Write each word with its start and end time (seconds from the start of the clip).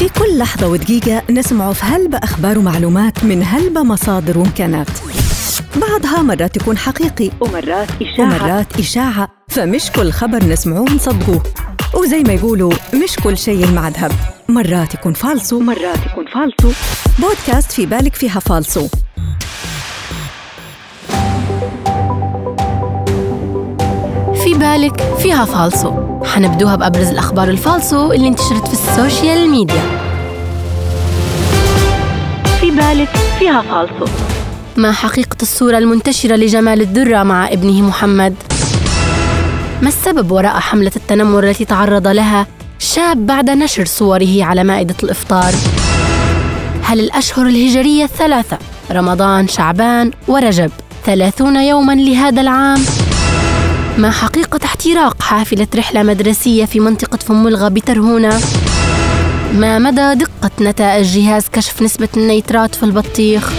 في 0.00 0.08
كل 0.08 0.38
لحظة 0.38 0.68
ودقيقة 0.68 1.22
نسمع 1.30 1.72
في 1.72 1.84
هلبة 1.84 2.18
أخبار 2.18 2.58
ومعلومات 2.58 3.24
من 3.24 3.42
هلبة 3.44 3.82
مصادر 3.82 4.38
وإمكانات. 4.38 4.88
بعضها 5.76 6.22
مرات 6.22 6.56
يكون 6.56 6.78
حقيقي 6.78 7.30
ومرات 7.40 7.88
إشاعة. 8.02 8.26
ومرات 8.26 8.78
إشاعة. 8.78 9.28
فمش 9.48 9.90
كل 9.90 10.10
خبر 10.12 10.44
نسمعوه 10.44 10.90
نصدقوه 10.94 11.42
وزي 11.94 12.22
ما 12.22 12.32
يقولوا 12.32 12.72
مش 12.94 13.16
كل 13.24 13.38
شيء 13.38 13.72
يلمع 13.72 13.88
ذهب 13.88 14.12
مرات 14.48 14.94
يكون 14.94 15.12
فالصو. 15.12 15.56
ومرات 15.56 16.06
يكون 16.06 16.24
فالصو. 16.34 16.72
بودكاست 17.18 17.72
في 17.72 17.86
بالك 17.86 18.14
فيها 18.14 18.40
فالصو. 18.40 18.88
في 24.44 24.54
بالك 24.54 25.02
فيها 25.18 25.44
فالصو. 25.44 26.09
حنبدوها 26.24 26.76
بأبرز 26.76 27.08
الأخبار 27.08 27.48
الفالصو 27.48 28.12
اللي 28.12 28.28
انتشرت 28.28 28.68
في 28.68 28.72
السوشيال 28.72 29.50
ميديا 29.50 29.82
في 32.60 32.70
بالك 32.70 33.08
فيها 33.38 33.62
فالصو 33.62 34.12
ما 34.76 34.92
حقيقة 34.92 35.36
الصورة 35.42 35.78
المنتشرة 35.78 36.36
لجمال 36.36 36.80
الدرة 36.80 37.22
مع 37.22 37.48
ابنه 37.48 37.82
محمد؟ 37.82 38.34
ما 39.82 39.88
السبب 39.88 40.30
وراء 40.30 40.60
حملة 40.60 40.92
التنمر 40.96 41.44
التي 41.44 41.64
تعرض 41.64 42.06
لها 42.08 42.46
شاب 42.78 43.26
بعد 43.26 43.50
نشر 43.50 43.84
صوره 43.84 44.44
على 44.44 44.64
مائدة 44.64 44.94
الإفطار؟ 45.02 45.54
هل 46.82 47.00
الأشهر 47.00 47.46
الهجرية 47.46 48.04
الثلاثة 48.04 48.58
رمضان 48.90 49.48
شعبان 49.48 50.10
ورجب 50.28 50.70
ثلاثون 51.04 51.56
يوما 51.56 51.92
لهذا 51.92 52.40
العام؟ 52.40 52.80
ما 54.00 54.10
حقيقة 54.10 54.60
احتراق 54.64 55.22
حافلة 55.22 55.66
رحلة 55.76 56.02
مدرسية 56.02 56.64
في 56.64 56.80
منطقة 56.80 57.16
فملغى 57.16 57.70
بترهونة؟ 57.70 58.40
ما 59.54 59.78
مدى 59.78 60.14
دقة 60.14 60.50
نتائج 60.60 61.06
جهاز 61.06 61.48
كشف 61.52 61.82
نسبة 61.82 62.08
النيترات 62.16 62.74
في 62.74 62.82
البطيخ؟ 62.82 63.52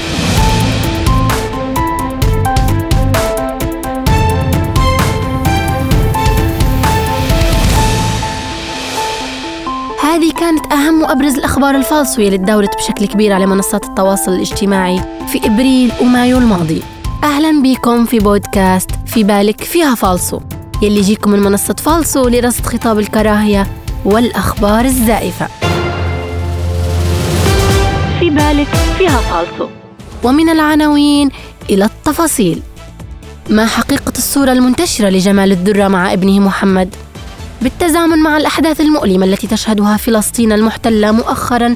هذه 10.03 10.31
كانت 10.39 10.73
أهم 10.73 11.02
وأبرز 11.02 11.36
الأخبار 11.36 11.75
الفالصو 11.75 12.22
اللي 12.22 12.38
تداولت 12.38 12.75
بشكل 12.75 13.06
كبير 13.06 13.34
على 13.34 13.45
منصات 13.45 13.86
التواصل 13.86 14.31
الاجتماعي 14.31 15.02
في 15.28 15.45
إبريل 15.45 15.92
ومايو 16.02 16.38
الماضي 16.38 16.81
أهلا 17.23 17.61
بكم 17.61 18.05
في 18.05 18.19
بودكاست 18.19 18.91
في 19.05 19.23
بالك 19.23 19.64
فيها 19.64 19.95
فالصو 19.95 20.39
يلي 20.81 20.97
يجيكم 20.97 21.31
من 21.31 21.39
منصة 21.39 21.73
فالصو 21.73 22.28
لرصد 22.28 22.66
خطاب 22.66 23.00
الكراهية 23.00 23.67
والأخبار 24.05 24.86
الزائفة. 24.86 25.47
في 28.19 28.30
بالك 28.30 28.67
فيها 28.97 29.17
فالصو 29.17 29.67
ومن 30.23 30.50
العناوين 30.50 31.30
إلى 31.69 31.86
التفاصيل. 31.86 32.61
ما 33.50 33.66
حقيقة 33.66 34.13
الصورة 34.17 34.52
المنتشرة 34.52 35.09
لجمال 35.09 35.52
الدرة 35.52 35.88
مع 35.88 36.13
ابنه 36.13 36.39
محمد؟ 36.39 36.95
بالتزامن 37.61 38.17
مع 38.17 38.38
الأحداث 38.38 38.81
المؤلمة 38.81 39.25
التي 39.25 39.47
تشهدها 39.47 39.97
فلسطين 39.97 40.52
المحتلة 40.52 41.11
مؤخرا 41.11 41.75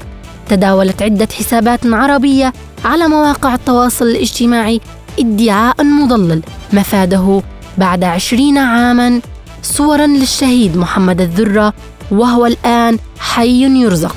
تداولت 0.50 1.02
عدة 1.02 1.28
حسابات 1.40 1.80
عربية 1.86 2.54
على 2.86 3.08
مواقع 3.08 3.54
التواصل 3.56 4.06
الاجتماعي 4.06 4.82
إدعاء 5.20 5.84
مضلل. 5.84 6.42
مفاده 6.74 7.42
بعد 7.78 8.04
عشرين 8.04 8.58
عاما 8.58 9.22
صورا 9.64 10.08
للشهيد 10.08 10.78
محمد 10.78 11.22
الذرة 11.22 11.74
وهو 12.12 12.46
الآن 12.46 12.98
حي 13.20 13.82
يرزق. 13.82 14.16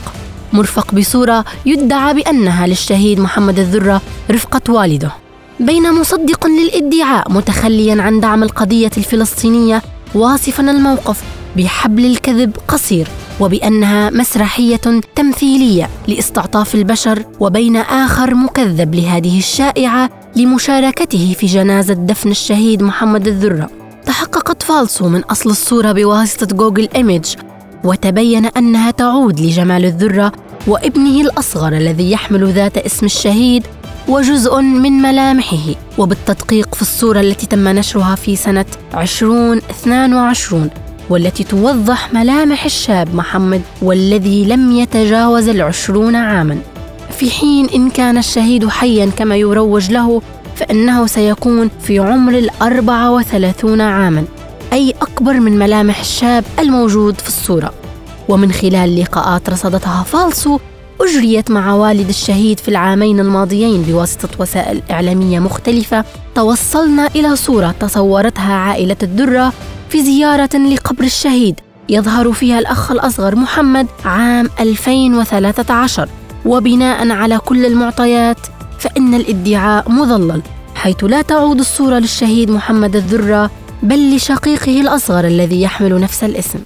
مرفق 0.52 0.94
بصورة 0.94 1.44
يدعى 1.66 2.14
بأنها 2.14 2.66
للشهيد 2.66 3.20
محمد 3.20 3.58
الذرة 3.58 4.02
رفقة 4.30 4.72
والده. 4.72 5.12
بين 5.60 5.92
مصدق 5.92 6.46
للإدعاء 6.46 7.32
متخليا 7.32 8.03
عن 8.03 8.20
دعم 8.20 8.42
القضية 8.42 8.91
الفلسطينية 8.97 9.82
واصفا 10.15 10.70
الموقف 10.70 11.22
بحبل 11.56 12.06
الكذب 12.06 12.56
قصير 12.69 13.09
وبأنها 13.41 14.10
مسرحية 14.10 15.00
تمثيلية 15.15 15.91
لإستعطاف 16.09 16.75
البشر 16.75 17.25
وبين 17.41 17.76
آخر 17.76 18.34
مكذب 18.34 18.94
لهذه 18.94 19.38
الشائعة 19.38 20.10
لمشاركته 20.37 21.34
في 21.39 21.47
جنازة 21.47 21.94
دفن 21.94 22.31
الشهيد 22.31 22.83
محمد 22.83 23.27
الذرة. 23.27 23.71
تحققت 24.06 24.62
فالصو 24.62 25.09
من 25.09 25.21
أصل 25.21 25.50
الصورة 25.50 25.93
بواسطة 25.93 26.56
جوجل 26.56 26.89
إيميج 26.94 27.34
وتبين 27.84 28.47
أنها 28.47 28.91
تعود 28.91 29.41
لجمال 29.41 29.84
الذرة 29.84 30.33
وابنه 30.66 31.21
الأصغر 31.21 31.72
الذي 31.72 32.11
يحمل 32.11 32.53
ذات 32.53 32.78
اسم 32.78 33.06
الشهيد 33.06 33.66
وجزء 34.09 34.61
من 34.61 34.93
ملامحه. 34.93 35.75
وبالتدقيق 35.99 36.75
في 36.75 36.83
الصورة 36.83 37.21
التي 37.21 37.47
تم 37.47 37.69
نشرها 37.69 38.15
في 38.15 38.37
سنة 38.37 38.66
2022 38.95 40.71
والتي 41.10 41.45
توضح 41.45 42.15
ملامح 42.15 42.65
الشاب 42.65 43.15
محمد 43.15 43.62
والذي 43.83 44.45
لم 44.45 44.72
يتجاوز 44.72 45.49
العشرون 45.49 46.16
عاما. 46.16 46.59
في 47.18 47.30
حين 47.30 47.68
إن 47.68 47.90
كان 47.90 48.18
الشهيد 48.18 48.68
حيا 48.68 49.06
كما 49.06 49.36
يروج 49.36 49.90
له 49.90 50.22
فإنه 50.56 51.06
سيكون 51.06 51.70
في 51.82 51.98
عمر 51.98 52.32
الأربعة 52.38 53.12
وثلاثون 53.12 53.80
عاما 53.80 54.24
أي 54.72 54.94
أكبر 55.02 55.32
من 55.40 55.58
ملامح 55.58 56.00
الشاب 56.00 56.44
الموجود 56.58 57.20
في 57.20 57.28
الصورة. 57.28 57.74
ومن 58.28 58.52
خلال 58.52 59.00
لقاءات 59.00 59.50
رصدتها 59.50 60.02
فالسو 60.02 60.58
أجريت 61.00 61.50
مع 61.50 61.74
والد 61.74 62.08
الشهيد 62.08 62.58
في 62.58 62.68
العامين 62.68 63.20
الماضيين 63.20 63.82
بواسطة 63.82 64.28
وسائل 64.38 64.82
إعلامية 64.90 65.38
مختلفة 65.38 66.04
توصلنا 66.34 67.06
إلى 67.06 67.36
صورة 67.36 67.74
تصورتها 67.80 68.54
عائلة 68.54 68.96
الدرة 69.02 69.52
في 69.88 70.02
زيارة 70.02 70.56
لقبر 70.56 71.04
الشهيد 71.04 71.60
يظهر 71.88 72.32
فيها 72.32 72.58
الأخ 72.58 72.90
الأصغر 72.90 73.36
محمد 73.36 73.86
عام 74.04 74.50
2013 74.60 76.08
وبناء 76.44 77.10
على 77.10 77.38
كل 77.38 77.66
المعطيات 77.66 78.38
فإن 78.78 79.15
الادعاء 79.15 79.91
مضلل 79.91 80.43
حيث 80.75 81.04
لا 81.04 81.22
تعود 81.22 81.59
الصورة 81.59 81.99
للشهيد 81.99 82.50
محمد 82.50 82.97
الذرة 82.97 83.50
بل 83.82 84.16
لشقيقه 84.16 84.81
الأصغر 84.81 85.25
الذي 85.27 85.62
يحمل 85.62 86.00
نفس 86.00 86.25
الاسم. 86.25 86.59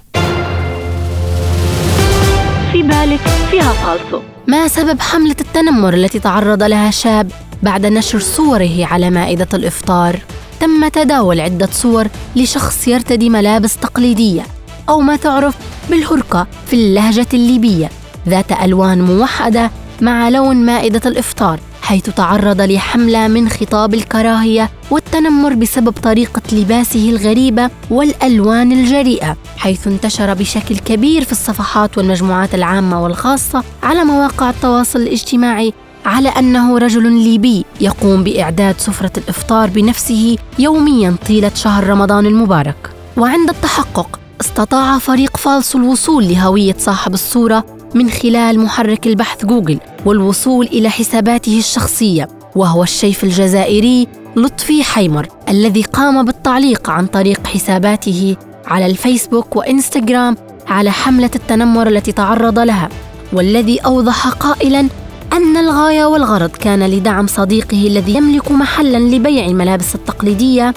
في 2.71 2.83
بالك 2.83 3.19
فيها 3.51 3.73
فالصو 3.73 4.21
ما 4.47 4.67
سبب 4.67 4.99
حملة 4.99 5.35
التنمر 5.41 5.93
التي 5.93 6.19
تعرض 6.19 6.63
لها 6.63 6.91
شاب 6.91 7.31
بعد 7.63 7.85
نشر 7.85 8.19
صوره 8.19 8.85
على 8.85 9.09
مائدة 9.09 9.47
الإفطار؟ 9.53 10.19
تم 10.59 10.87
تداول 10.87 11.39
عدة 11.39 11.69
صور 11.71 12.07
لشخص 12.35 12.87
يرتدي 12.87 13.29
ملابس 13.29 13.77
تقليدية 13.77 14.43
أو 14.89 14.99
ما 15.01 15.15
تعرف 15.15 15.55
بالهركة 15.89 16.47
في 16.67 16.73
اللهجة 16.73 17.27
الليبية. 17.33 17.89
ذات 18.27 18.51
ألوان 18.51 19.01
موحدة 19.01 19.71
مع 20.01 20.29
لون 20.29 20.55
مائدة 20.65 21.01
الإفطار 21.05 21.59
حيث 21.81 22.09
تعرض 22.09 22.61
لحملة 22.61 23.27
من 23.27 23.49
خطاب 23.49 23.93
الكراهية 23.93 24.69
والتنمر 24.91 25.53
بسبب 25.53 25.91
طريقة 25.91 26.41
لباسه 26.51 27.09
الغريبة 27.09 27.69
والألوان 27.89 28.71
الجريئة 28.71 29.37
حيث 29.57 29.87
انتشر 29.87 30.33
بشكل 30.33 30.77
كبير 30.77 31.23
في 31.23 31.31
الصفحات 31.31 31.97
والمجموعات 31.97 32.55
العامة 32.55 33.03
والخاصة 33.03 33.63
على 33.83 34.03
مواقع 34.03 34.49
التواصل 34.49 34.99
الاجتماعي 34.99 35.73
على 36.05 36.29
أنه 36.29 36.77
رجل 36.77 37.11
ليبي 37.11 37.65
يقوم 37.81 38.23
بإعداد 38.23 38.75
سفرة 38.79 39.11
الإفطار 39.17 39.69
بنفسه 39.69 40.37
يوميا 40.59 41.15
طيلة 41.27 41.51
شهر 41.55 41.87
رمضان 41.87 42.25
المبارك. 42.25 42.89
وعند 43.17 43.49
التحقق 43.49 44.19
استطاع 44.41 44.97
فريق 44.97 45.37
فالس 45.37 45.75
الوصول 45.75 46.27
لهوية 46.27 46.75
صاحب 46.77 47.13
الصورة 47.13 47.65
من 47.95 48.09
خلال 48.09 48.59
محرك 48.59 49.07
البحث 49.07 49.45
جوجل 49.45 49.79
والوصول 50.05 50.65
إلى 50.65 50.89
حساباته 50.89 51.59
الشخصية 51.59 52.27
وهو 52.55 52.83
الشيف 52.83 53.23
الجزائري 53.23 54.07
لطفي 54.35 54.83
حيمر 54.83 55.27
الذي 55.49 55.81
قام 55.81 56.25
بالتعليق 56.25 56.89
عن 56.89 57.05
طريق 57.05 57.47
حساباته 57.47 58.35
على 58.65 58.85
الفيسبوك 58.85 59.55
وإنستغرام 59.55 60.37
على 60.67 60.91
حملة 60.91 61.31
التنمر 61.35 61.87
التي 61.87 62.11
تعرض 62.11 62.59
لها 62.59 62.89
والذي 63.33 63.79
أوضح 63.79 64.27
قائلا 64.27 64.87
أن 65.33 65.57
الغاية 65.57 66.05
والغرض 66.05 66.49
كان 66.49 66.83
لدعم 66.87 67.27
صديقه 67.27 67.87
الذي 67.87 68.15
يملك 68.15 68.51
محلا 68.51 68.97
لبيع 68.97 69.45
الملابس 69.45 69.95
التقليدية 69.95 70.73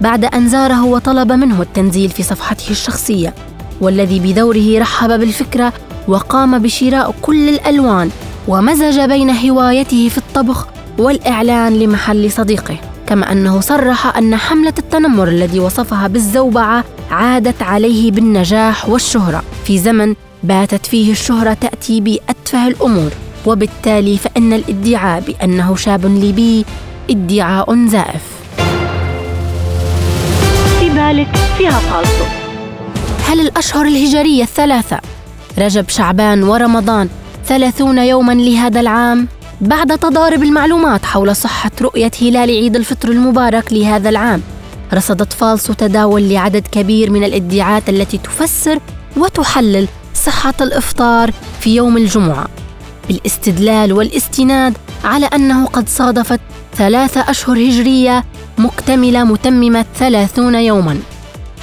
بعد 0.00 0.24
أن 0.24 0.48
زاره 0.48 0.84
وطلب 0.84 1.32
منه 1.32 1.62
التنزيل 1.62 2.10
في 2.10 2.22
صفحته 2.22 2.70
الشخصية 2.70 3.34
والذي 3.80 4.20
بدوره 4.20 4.78
رحب 4.78 5.08
بالفكرة 5.08 5.72
وقام 6.08 6.58
بشراء 6.58 7.14
كل 7.22 7.48
الألوان 7.48 8.10
ومزج 8.48 9.00
بين 9.00 9.30
هوايته 9.30 10.08
في 10.08 10.18
الطبخ 10.18 10.66
والإعلان 10.98 11.78
لمحل 11.78 12.30
صديقه 12.30 12.76
كما 13.06 13.32
أنه 13.32 13.60
صرح 13.60 14.16
أن 14.16 14.36
حملة 14.36 14.74
التنمر 14.78 15.28
الذي 15.28 15.60
وصفها 15.60 16.08
بالزوبعة 16.08 16.84
عادت 17.10 17.62
عليه 17.62 18.10
بالنجاح 18.10 18.88
والشهرة. 18.88 19.42
في 19.64 19.78
زمن 19.78 20.14
باتت 20.42 20.86
فيه 20.86 21.12
الشهرة 21.12 21.52
تأتي 21.52 22.00
بأتفه 22.00 22.68
الأمور 22.68 23.10
وبالتالي 23.46 24.16
فإن 24.16 24.52
الادعاء 24.52 25.20
بأنه 25.20 25.76
شاب 25.76 26.06
ليبي 26.06 26.64
ادعاء 27.10 27.86
زائف. 27.86 28.22
في 30.80 30.88
بالك 30.90 31.36
فيها 31.58 31.78
فالصو 31.78 32.24
هل 33.28 33.40
الأشهر 33.40 33.86
الهجرية 33.86 34.42
الثلاثة 34.42 35.00
رجب 35.58 35.88
شعبان 35.88 36.42
ورمضان. 36.42 37.08
ثلاثون 37.46 37.98
يوما 37.98 38.32
لهذا 38.32 38.80
العام 38.80 39.28
بعد 39.60 39.98
تضارب 39.98 40.42
المعلومات 40.42 41.04
حول 41.04 41.36
صحة 41.36 41.70
رؤية 41.82 42.10
هلال 42.22 42.50
عيد 42.50 42.76
الفطر 42.76 43.08
المبارك 43.08 43.72
لهذا 43.72 44.08
العام. 44.08 44.42
رصدت 44.94 45.32
فالسو 45.32 45.72
تداول 45.72 46.28
لعدد 46.28 46.66
كبير 46.66 47.10
من 47.10 47.24
الادعاءات 47.24 47.88
التي 47.88 48.18
تفسر 48.18 48.78
وتحلل 49.16 49.88
صحة 50.14 50.54
الإفطار 50.60 51.30
في 51.60 51.76
يوم 51.76 51.96
الجمعة. 51.96 52.46
بالاستدلال 53.08 53.92
والاستناد 53.92 54.76
على 55.04 55.26
أنه 55.26 55.66
قد 55.66 55.88
صادفت 55.88 56.40
ثلاثة 56.76 57.30
أشهر 57.30 57.56
هجرية 57.56 58.24
مكتملة 58.58 59.24
متممة 59.24 59.84
ثلاثون 59.98 60.54
يوماً. 60.54 60.98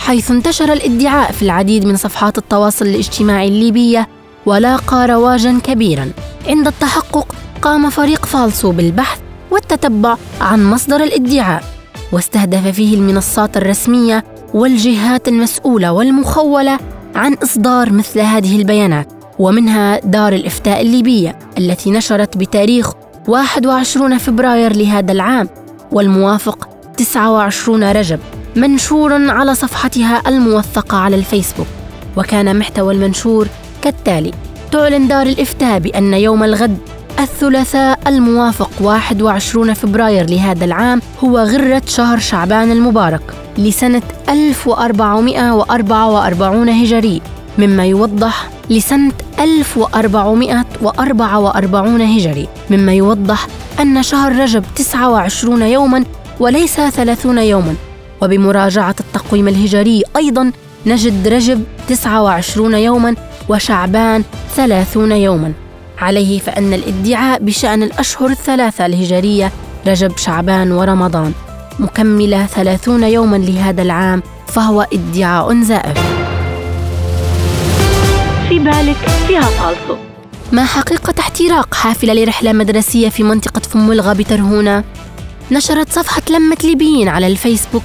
حيث 0.09 0.31
انتشر 0.31 0.73
الادعاء 0.73 1.31
في 1.31 1.41
العديد 1.41 1.85
من 1.85 1.95
صفحات 1.95 2.37
التواصل 2.37 2.85
الاجتماعي 2.85 3.47
الليبية 3.47 4.07
ولاقى 4.45 5.07
رواجا 5.07 5.59
كبيرا. 5.63 6.11
عند 6.47 6.67
التحقق 6.67 7.35
قام 7.61 7.89
فريق 7.89 8.25
فالسو 8.25 8.71
بالبحث 8.71 9.19
والتتبع 9.51 10.17
عن 10.41 10.65
مصدر 10.65 11.03
الادعاء 11.03 11.63
واستهدف 12.11 12.67
فيه 12.67 12.95
المنصات 12.95 13.57
الرسمية 13.57 14.23
والجهات 14.53 15.27
المسؤولة 15.27 15.91
والمخولة 15.91 16.79
عن 17.15 17.33
إصدار 17.33 17.91
مثل 17.91 18.19
هذه 18.19 18.59
البيانات 18.59 19.13
ومنها 19.39 19.99
دار 19.99 20.33
الإفتاء 20.33 20.81
الليبية 20.81 21.39
التي 21.57 21.91
نشرت 21.91 22.37
بتاريخ 22.37 22.93
21 23.27 24.17
فبراير 24.17 24.75
لهذا 24.75 25.11
العام 25.11 25.49
والموافق 25.91 26.69
29 26.97 27.83
رجب. 27.91 28.19
منشور 28.59 29.29
على 29.31 29.55
صفحتها 29.55 30.21
الموثقة 30.27 30.97
على 30.97 31.15
الفيسبوك. 31.15 31.67
وكان 32.17 32.59
محتوى 32.59 32.93
المنشور 32.93 33.47
كالتالي 33.81 34.31
تعلن 34.71 35.07
دار 35.07 35.27
الإفتاء 35.27 35.79
بأن 35.79 36.13
يوم 36.13 36.43
الغد 36.43 36.77
الثلاثاء 37.19 37.99
الموافق 38.07 38.69
21 38.81 39.73
فبراير 39.73 40.29
لهذا 40.29 40.65
العام 40.65 41.01
هو 41.23 41.37
غرة 41.39 41.81
شهر 41.87 42.19
شعبان 42.19 42.71
المبارك 42.71 43.21
لسنة 43.57 44.01
1444 44.29 46.69
هجري 46.69 47.21
مما 47.57 47.85
يوضح 47.85 48.49
لسنة 48.69 49.11
1444 49.39 52.01
هجري 52.01 52.47
مما 52.69 52.93
يوضح 52.93 53.47
أن 53.79 54.03
شهر 54.03 54.35
رجب 54.35 54.63
29 54.75 55.61
يوما 55.61 56.03
وليس 56.39 56.75
30 56.75 57.37
يوما. 57.37 57.75
وبمراجعة 58.21 58.95
التقويم 58.99 59.47
الهجري 59.47 60.03
أيضا 60.15 60.51
نجد 60.85 61.27
رجب 61.27 61.63
29 61.87 62.73
يوما 62.73 63.15
وشعبان 63.49 64.23
30 64.55 65.11
يوما. 65.11 65.53
عليه 65.99 66.39
فأن 66.39 66.73
الادعاء 66.73 67.39
بشأن 67.39 67.83
الأشهر 67.83 68.29
الثلاثة 68.29 68.85
الهجرية 68.85 69.51
رجب 69.87 70.17
شعبان 70.17 70.71
ورمضان. 70.71 71.33
مكملة 71.79 72.45
30 72.45 73.03
يوما 73.03 73.37
لهذا 73.37 73.81
العام 73.81 74.23
فهو 74.47 74.87
ادعاء 74.93 75.61
زائف. 75.61 75.97
في 78.49 78.59
بالك 78.59 79.09
فيها 79.27 79.41
فالصو. 79.41 79.95
ما 80.51 80.65
حقيقة 80.65 81.13
احتراق 81.19 81.73
حافلة 81.73 82.13
لرحلة 82.13 82.53
مدرسية 82.53 83.09
في 83.09 83.23
منطقة 83.23 83.59
فملغة 83.59 84.13
بترهونة؟ 84.13 84.83
نشرت 85.51 85.91
صفحة 85.91 86.21
لمة 86.29 86.57
ليبيين 86.63 87.07
على 87.07 87.27
الفيسبوك 87.27 87.83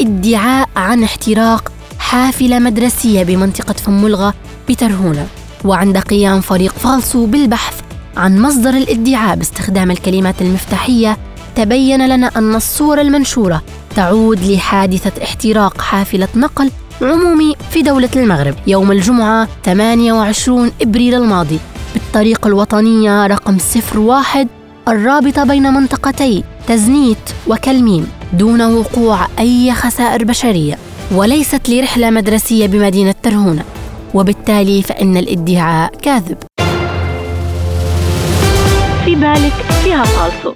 ادعاء 0.00 0.68
عن 0.76 1.04
احتراق 1.04 1.72
حافلة 1.98 2.58
مدرسية 2.58 3.22
بمنطقة 3.22 3.72
فملغة 3.72 4.34
بترهونة. 4.68 5.26
وعند 5.64 5.98
قيام 5.98 6.40
فريق 6.40 6.72
فالسو 6.72 7.26
بالبحث 7.26 7.80
عن 8.16 8.42
مصدر 8.42 8.70
الادعاء 8.70 9.36
باستخدام 9.36 9.90
الكلمات 9.90 10.42
المفتاحية 10.42 11.18
تبين 11.56 12.08
لنا 12.08 12.30
أن 12.36 12.54
الصورة 12.54 13.00
المنشورة 13.00 13.62
تعود 13.96 14.44
لحادثة 14.44 15.22
احتراق 15.22 15.80
حافلة 15.80 16.28
نقل 16.36 16.70
عمومي 17.02 17.54
في 17.70 17.82
دولة 17.82 18.10
المغرب. 18.16 18.54
يوم 18.66 18.92
الجمعة 18.92 19.48
28 19.64 20.70
إبريل 20.82 21.14
الماضي 21.14 21.58
بالطريق 21.94 22.46
الوطنية 22.46 23.26
رقم 23.26 23.58
01 23.96 24.48
الرابطة 24.88 25.44
بين 25.44 25.72
منطقتي 25.72 26.44
تزنيت 26.66 27.18
وكلميم 27.46 28.06
دون 28.32 28.62
وقوع 28.62 29.26
أي 29.38 29.74
خسائر 29.74 30.24
بشرية 30.24 30.78
وليست 31.12 31.68
لرحلة 31.68 32.10
مدرسية 32.10 32.66
بمدينة 32.66 33.14
ترهونة 33.22 33.64
وبالتالي 34.14 34.82
فإن 34.82 35.16
الادعاء 35.16 35.92
كاذب. 36.02 36.36
في 39.04 39.14
بالك 39.14 39.52
فيها 39.84 40.04
فالصو 40.04 40.54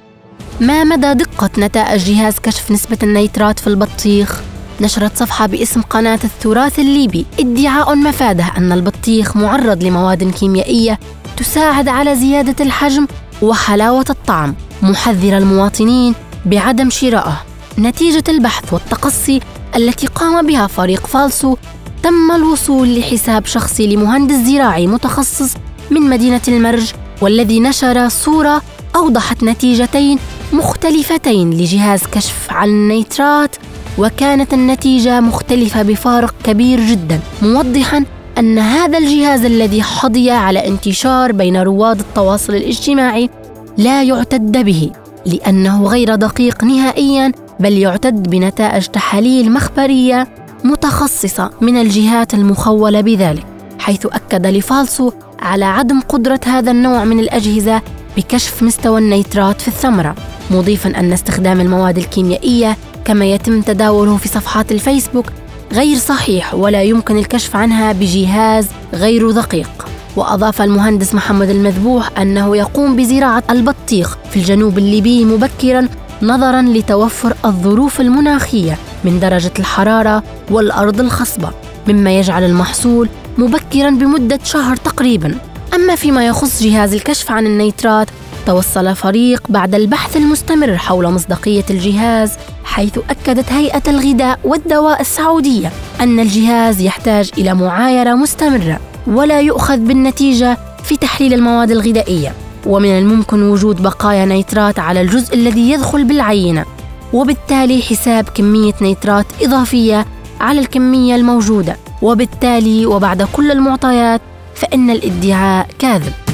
ما 0.60 0.84
مدى 0.84 1.14
دقة 1.14 1.50
نتائج 1.58 2.04
جهاز 2.04 2.38
كشف 2.38 2.70
نسبة 2.70 2.98
النيترات 3.02 3.58
في 3.58 3.66
البطيخ؟ 3.66 4.40
نشرت 4.80 5.16
صفحة 5.16 5.46
باسم 5.46 5.82
قناة 5.82 6.18
التراث 6.24 6.78
الليبي. 6.78 7.26
ادعاء 7.40 7.94
مفادة 7.94 8.44
أن 8.56 8.72
البطيخ 8.72 9.36
معرض 9.36 9.84
لمواد 9.84 10.30
كيميائية 10.30 10.98
تساعد 11.36 11.88
على 11.88 12.16
زيادة 12.16 12.64
الحجم 12.64 13.06
وحلاوة 13.42 14.04
الطعم 14.10 14.54
محذر 14.82 15.38
المواطنين 15.38 16.14
بعدم 16.46 16.90
شرائه 16.90 17.42
نتيجة 17.78 18.24
البحث 18.28 18.72
والتقصي 18.72 19.40
التي 19.76 20.06
قام 20.06 20.46
بها 20.46 20.66
فريق 20.66 21.06
فالسو 21.06 21.56
تم 22.02 22.30
الوصول 22.34 22.98
لحساب 22.98 23.46
شخصي 23.46 23.96
لمهندس 23.96 24.34
زراعي 24.34 24.86
متخصص 24.86 25.54
من 25.90 26.00
مدينة 26.00 26.40
المرج 26.48 26.92
والذي 27.20 27.60
نشر 27.60 28.08
صورة 28.08 28.62
أوضحت 28.96 29.42
نتيجتين 29.42 30.18
مختلفتين 30.52 31.50
لجهاز 31.50 32.00
كشف 32.12 32.46
عن 32.50 32.68
النيترات 32.68 33.56
وكانت 33.98 34.54
النتيجة 34.54 35.20
مختلفة 35.20 35.82
بفارق 35.82 36.34
كبير 36.44 36.80
جدا 36.80 37.20
موضحا 37.42 38.04
أن 38.38 38.58
هذا 38.58 38.98
الجهاز 38.98 39.44
الذي 39.44 39.82
حظي 39.82 40.30
على 40.30 40.66
انتشار 40.68 41.32
بين 41.32 41.56
رواد 41.56 41.98
التواصل 42.00 42.54
الاجتماعي 42.54 43.30
لا 43.76 44.02
يعتد 44.02 44.64
به 44.64 44.90
لأنه 45.26 45.84
غير 45.84 46.14
دقيق 46.14 46.64
نهائيا 46.64 47.32
بل 47.60 47.72
يعتد 47.72 48.30
بنتائج 48.30 48.86
تحاليل 48.86 49.52
مخبرية 49.52 50.28
متخصصة 50.64 51.50
من 51.60 51.80
الجهات 51.80 52.34
المخولة 52.34 53.00
بذلك 53.00 53.46
حيث 53.78 54.06
أكد 54.06 54.46
لفالسو 54.46 55.12
على 55.38 55.64
عدم 55.64 56.00
قدرة 56.00 56.40
هذا 56.46 56.70
النوع 56.70 57.04
من 57.04 57.20
الأجهزة 57.20 57.82
بكشف 58.16 58.62
مستوى 58.62 58.98
النيترات 58.98 59.60
في 59.60 59.68
الثمرة 59.68 60.14
مضيفا 60.50 61.00
أن 61.00 61.12
استخدام 61.12 61.60
المواد 61.60 61.98
الكيميائية 61.98 62.76
كما 63.04 63.24
يتم 63.24 63.60
تداوله 63.60 64.16
في 64.16 64.28
صفحات 64.28 64.72
الفيسبوك 64.72 65.26
غير 65.72 65.96
صحيح 65.98 66.54
ولا 66.54 66.82
يمكن 66.82 67.18
الكشف 67.18 67.56
عنها 67.56 67.92
بجهاز 67.92 68.66
غير 68.94 69.30
دقيق. 69.30 69.88
وأضاف 70.16 70.62
المهندس 70.62 71.14
محمد 71.14 71.50
المذبوح 71.50 72.10
أنه 72.20 72.56
يقوم 72.56 72.96
بزراعة 72.96 73.42
البطيخ 73.50 74.16
في 74.30 74.36
الجنوب 74.36 74.78
الليبي 74.78 75.24
مبكرا 75.24 75.88
نظرا 76.22 76.62
لتوفر 76.62 77.34
الظروف 77.44 78.00
المناخية 78.00 78.78
من 79.04 79.20
درجة 79.20 79.52
الحرارة 79.58 80.22
والأرض 80.50 81.00
الخصبة 81.00 81.50
مما 81.88 82.18
يجعل 82.18 82.44
المحصول 82.44 83.08
مبكرا 83.38 83.90
بمدة 83.90 84.38
شهر 84.44 84.76
تقريبا. 84.76 85.34
أما 85.74 85.94
فيما 85.94 86.26
يخص 86.26 86.62
جهاز 86.62 86.94
الكشف 86.94 87.30
عن 87.30 87.46
النيترات 87.46 88.08
توصل 88.46 88.96
فريق 88.96 89.42
بعد 89.48 89.74
البحث 89.74 90.16
المستمر 90.16 90.76
حول 90.76 91.08
مصداقية 91.08 91.64
الجهاز 91.70 92.32
حيث 92.78 92.98
أكدت 93.10 93.52
هيئة 93.52 93.82
الغذاء 93.88 94.38
والدواء 94.44 95.00
السعودية 95.00 95.72
أن 96.00 96.20
الجهاز 96.20 96.80
يحتاج 96.80 97.30
إلى 97.38 97.54
معايرة 97.54 98.14
مستمرة 98.14 98.80
ولا 99.06 99.40
يؤخذ 99.40 99.76
بالنتيجة 99.76 100.58
في 100.84 100.96
تحليل 100.96 101.34
المواد 101.34 101.70
الغذائية. 101.70 102.32
ومن 102.66 102.98
الممكن 102.98 103.42
وجود 103.42 103.82
بقايا 103.82 104.24
نيترات 104.24 104.78
على 104.78 105.00
الجزء 105.00 105.34
الذي 105.34 105.70
يدخل 105.70 106.04
بالعينة 106.04 106.64
وبالتالي 107.12 107.82
حساب 107.82 108.24
كمية 108.28 108.74
نيترات 108.80 109.26
إضافية 109.42 110.06
على 110.40 110.60
الكمية 110.60 111.14
الموجودة. 111.14 111.76
وبالتالي 112.02 112.86
وبعد 112.86 113.22
كل 113.22 113.50
المعطيات 113.50 114.20
فإن 114.54 114.90
الادعاء 114.90 115.66
كاذب. 115.78 116.27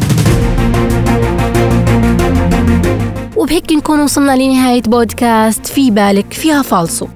وبهيك 3.36 3.72
نكون 3.72 4.00
وصلنا 4.00 4.36
لنهاية 4.36 4.82
بودكاست 4.82 5.66
في 5.66 5.90
بالك 5.90 6.32
فيها 6.32 6.62
فالصو 6.62 7.06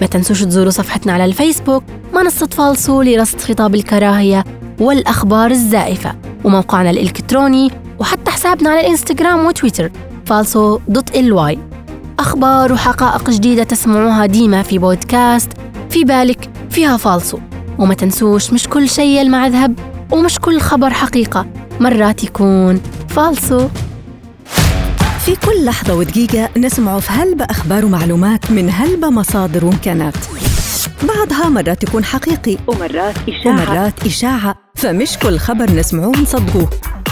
ما 0.00 0.06
تنسوش 0.06 0.42
تزوروا 0.42 0.70
صفحتنا 0.70 1.12
على 1.12 1.24
الفيسبوك 1.24 1.84
منصة 2.14 2.46
فالصو 2.46 3.02
لرصد 3.02 3.40
خطاب 3.40 3.74
الكراهية 3.74 4.44
والأخبار 4.80 5.50
الزائفة 5.50 6.14
وموقعنا 6.44 6.90
الإلكتروني 6.90 7.70
وحتى 7.98 8.30
حسابنا 8.30 8.70
على 8.70 8.80
الإنستغرام 8.80 9.46
وتويتر 9.46 9.90
فالصو 10.26 10.78
dot 10.88 11.16
LY. 11.16 11.58
أخبار 12.18 12.72
وحقائق 12.72 13.30
جديدة 13.30 13.62
تسمعوها 13.62 14.26
ديما 14.26 14.62
في 14.62 14.78
بودكاست 14.78 15.48
في 15.90 16.04
بالك 16.04 16.50
فيها 16.70 16.96
فالصو. 16.96 17.38
وما 17.78 17.94
تنسوش 17.94 18.52
مش 18.52 18.68
كل 18.68 18.88
شيء 18.88 19.20
يلمع 19.20 19.46
ذهب 19.46 19.78
ومش 20.12 20.38
كل 20.38 20.60
خبر 20.60 20.90
حقيقة 20.90 21.46
مرات 21.80 22.24
يكون 22.24 22.80
فالصو. 23.08 23.68
في 25.28 25.36
كل 25.36 25.64
لحظة 25.64 25.94
ودقيقة 25.94 26.48
نسمع 26.56 27.00
في 27.00 27.12
هلبة 27.12 27.44
أخبار 27.44 27.84
ومعلومات 27.84 28.50
من 28.50 28.70
هلبة 28.70 29.10
مصادر 29.10 29.64
وإمكانات. 29.64 30.14
بعضها 31.02 31.48
مرات 31.48 31.82
يكون 31.82 32.04
حقيقي 32.04 32.56
ومرات 32.66 33.14
إشاعة. 33.28 33.52
ومرات 33.52 34.06
إشاعة. 34.06 34.54
فمش 34.76 35.18
كل 35.18 35.38
خبر 35.38 35.70
نسمعوه 35.70 36.16
نصدقوه 36.16 36.70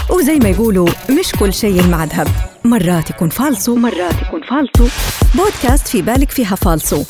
وزي 0.09 0.39
ما 0.39 0.49
يقولوا 0.49 0.89
مش 1.09 1.31
كل 1.39 1.53
شيء 1.53 1.87
مع 1.87 2.03
ذهب 2.03 2.27
مرات 2.65 3.09
يكون 3.09 3.29
فالسو 3.29 3.73
ومرات 3.73 4.21
يكون 4.27 4.41
فالسو 4.41 4.87
بودكاست 5.35 5.87
في 5.87 6.01
بالك 6.01 6.31
فيها 6.31 6.55
فالسو 6.55 7.03